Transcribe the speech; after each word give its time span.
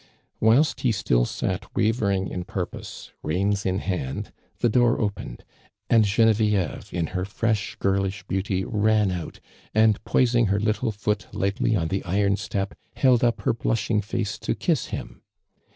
Whilst 0.39 0.81
he 0.81 0.91
still 0.91 1.25
sat 1.25 1.75
wavering 1.75 2.27
in 2.27 2.43
purpose, 2.43 3.11
reins 3.21 3.67
in 3.67 3.77
hand, 3.77 4.33
the 4.57 4.67
door 4.67 4.97
opene<l, 4.97 5.41
and 5.91 6.05
Gene 6.05 6.33
vieve, 6.33 6.91
in 6.91 7.05
her 7.13 7.21
fre^h, 7.23 7.77
girlish 7.77 8.23
beauty 8.25 8.65
ran 8.65 9.11
out, 9.11 9.39
and 9.75 10.03
poising 10.03 10.47
her 10.47 10.59
little 10.59 10.91
foot 10.91 11.27
lightly 11.33 11.75
on 11.75 11.89
the 11.89 12.03
iron 12.03 12.35
step 12.35 12.73
held 12.95 13.23
up 13.23 13.41
her 13.41 13.53
blushing 13.53 14.01
face 14.01 14.39
to 14.39 14.55
kiss 14.55 14.87
him. 14.87 15.21